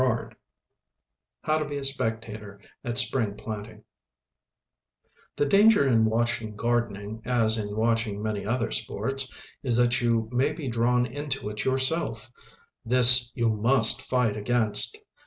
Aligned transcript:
VIII 0.01 0.35
HOW 1.43 1.59
TO 1.59 1.65
BE 1.65 1.75
A 1.77 1.83
SPECTATOR 1.83 2.59
AT 2.83 2.97
SPRING 2.97 3.35
PLANTING 3.37 3.83
The 5.35 5.45
danger 5.45 5.87
in 5.87 6.05
watching 6.05 6.55
gardening, 6.55 7.21
as 7.23 7.59
in 7.59 7.75
watching 7.75 8.19
many 8.19 8.43
other 8.43 8.71
sports, 8.71 9.31
is 9.61 9.77
that 9.77 10.01
you 10.01 10.27
may 10.31 10.53
be 10.53 10.67
drawn 10.67 11.05
into 11.05 11.51
it 11.51 11.63
yourself. 11.65 12.31
This 12.83 13.31
you 13.35 13.49
must 13.49 14.01
fight 14.01 14.35
against. 14.35 14.97